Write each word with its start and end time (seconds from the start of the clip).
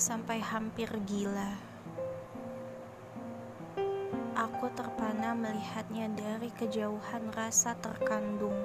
sampai 0.00 0.40
hampir 0.40 0.88
gila. 1.08 1.56
Aku 4.36 4.68
terpana 4.72 5.32
melihatnya 5.32 6.08
dari 6.12 6.48
kejauhan 6.56 7.28
rasa 7.32 7.76
terkandung. 7.80 8.56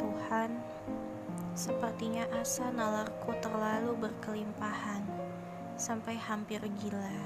Tuhan, 0.00 0.56
sepertinya 1.52 2.24
asa 2.36 2.72
nalarku 2.72 3.36
terlalu 3.44 3.96
berkelimpahan 4.08 5.04
sampai 5.76 6.16
hampir 6.16 6.64
gila. 6.84 7.20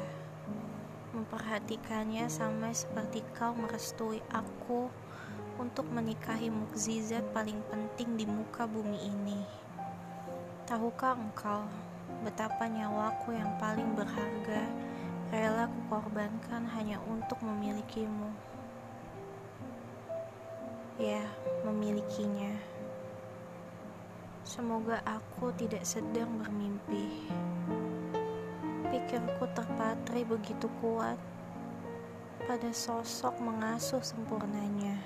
Memperhatikannya 1.14 2.26
sama 2.26 2.74
seperti 2.74 3.22
kau 3.34 3.54
merestui 3.54 4.18
aku 4.34 4.90
untuk 5.58 5.86
menikahi 5.90 6.50
mukjizat 6.50 7.22
paling 7.30 7.62
penting 7.70 8.18
di 8.18 8.26
muka 8.26 8.66
bumi 8.66 8.98
ini. 9.06 9.42
Tahukah 10.66 11.18
engkau 11.18 11.91
betapa 12.20 12.68
nyawaku 12.68 13.32
yang 13.32 13.48
paling 13.56 13.96
berharga 13.96 14.68
rela 15.32 15.64
kukorbankan 15.64 16.68
hanya 16.76 17.00
untuk 17.08 17.40
memilikimu? 17.40 18.28
Ya, 21.00 21.24
memilikinya. 21.64 22.52
Semoga 24.44 25.00
aku 25.08 25.48
tidak 25.56 25.88
sedang 25.88 26.36
bermimpi. 26.36 27.32
Pikirku 28.92 29.48
terpatri 29.56 30.28
begitu 30.28 30.68
kuat 30.84 31.16
pada 32.44 32.68
sosok 32.68 33.40
mengasuh 33.40 34.04
sempurnanya. 34.04 35.00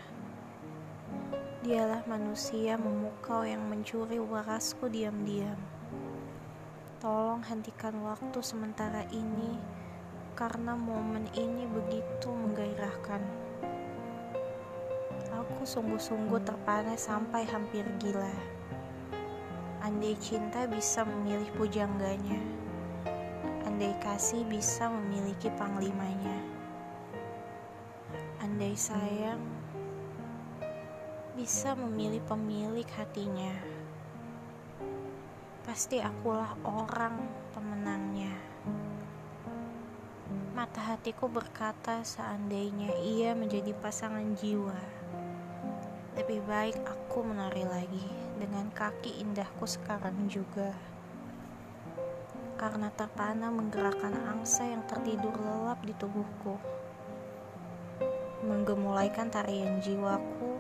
Dialah 1.63 2.03
manusia 2.11 2.75
memukau 2.75 3.47
yang 3.47 3.63
mencuri 3.71 4.19
warasku 4.19 4.91
diam-diam. 4.91 5.76
Tolong 6.97 7.45
hentikan 7.45 7.93
waktu 8.09 8.41
sementara 8.41 9.05
ini 9.13 9.61
karena 10.33 10.73
momen 10.73 11.29
ini 11.37 11.69
begitu 11.69 12.33
menggairahkan. 12.33 13.21
Aku 15.29 15.61
sungguh-sungguh 15.69 16.41
terpana 16.41 16.97
sampai 16.97 17.45
hampir 17.45 17.85
gila. 18.01 18.33
Andai 19.85 20.17
cinta 20.17 20.65
bisa 20.65 21.05
memilih 21.05 21.53
pujangganya, 21.61 22.41
andai 23.69 23.93
kasih 24.01 24.49
bisa 24.49 24.89
memiliki 24.89 25.53
panglimanya, 25.53 26.41
andai 28.41 28.73
sayang 28.73 29.45
bisa 31.37 31.77
memilih 31.77 32.25
pemilik 32.25 32.89
hatinya. 32.97 33.85
Pasti 35.77 36.01
akulah 36.01 36.57
orang 36.65 37.21
pemenangnya. 37.53 38.33
Mata 40.57 40.81
hatiku 40.81 41.29
berkata 41.29 42.01
seandainya 42.01 42.97
ia 43.05 43.37
menjadi 43.37 43.77
pasangan 43.77 44.25
jiwa. 44.41 44.73
Lebih 46.17 46.41
baik 46.49 46.81
aku 46.81 47.29
menari 47.29 47.69
lagi 47.69 48.09
dengan 48.41 48.73
kaki 48.73 49.21
indahku 49.21 49.69
sekarang 49.69 50.17
juga. 50.33 50.73
Karena 52.57 52.89
terpana 52.97 53.53
menggerakkan 53.53 54.17
angsa 54.33 54.65
yang 54.65 54.81
tertidur 54.89 55.37
lelap 55.37 55.85
di 55.85 55.93
tubuhku. 55.93 56.57
Menggemulaikan 58.49 59.29
tarian 59.29 59.77
jiwaku 59.85 60.57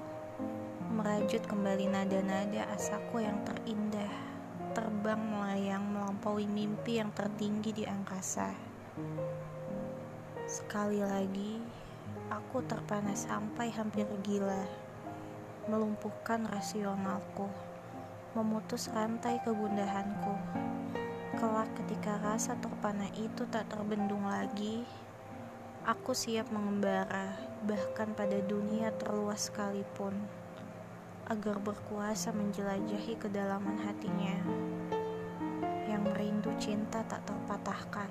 merajut 0.92 1.40
kembali 1.48 1.88
nada-nada 1.88 2.68
asaku 2.76 3.24
yang 3.24 3.40
terindah, 3.48 4.35
terbang 4.76 5.16
melayang 5.16 5.88
melampaui 5.88 6.44
mimpi 6.44 7.00
yang 7.00 7.08
tertinggi 7.16 7.72
di 7.72 7.84
angkasa. 7.88 8.52
Sekali 10.44 11.00
lagi, 11.00 11.64
aku 12.28 12.60
terpana 12.68 13.16
sampai 13.16 13.72
hampir 13.72 14.04
gila, 14.20 14.68
melumpuhkan 15.72 16.44
rasionalku, 16.52 17.48
memutus 18.36 18.92
rantai 18.92 19.40
kegundahanku. 19.48 20.36
Kelak 21.40 21.72
ketika 21.80 22.20
rasa 22.20 22.52
terpana 22.60 23.08
itu 23.16 23.48
tak 23.48 23.72
terbendung 23.72 24.28
lagi, 24.28 24.84
aku 25.88 26.12
siap 26.12 26.52
mengembara, 26.52 27.32
bahkan 27.64 28.12
pada 28.12 28.44
dunia 28.44 28.92
terluas 29.00 29.48
sekalipun 29.48 30.12
agar 31.26 31.58
berkuasa 31.58 32.30
menjelajahi 32.30 33.18
kedalaman 33.18 33.82
hatinya. 33.82 34.38
Yang 35.90 36.02
merindu 36.06 36.50
cinta 36.62 37.02
tak 37.06 37.26
terpatahkan. 37.26 38.10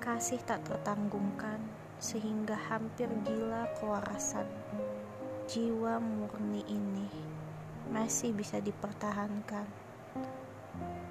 Kasih 0.00 0.40
tak 0.48 0.64
tertanggungkan 0.64 1.60
sehingga 2.00 2.56
hampir 2.56 3.08
gila 3.24 3.68
kewarasan. 3.76 4.48
Jiwa 5.46 6.00
murni 6.00 6.64
ini 6.68 7.08
masih 7.92 8.32
bisa 8.32 8.56
dipertahankan. 8.58 9.68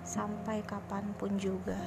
Sampai 0.02 0.66
kapan 0.66 1.14
pun 1.18 1.38
juga. 1.38 1.78